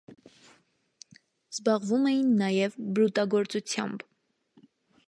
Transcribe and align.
Զբաղվում 1.51 2.09
էին 2.13 2.33
նաև 2.41 2.81
բրուտագործությամբ։ 2.97 4.09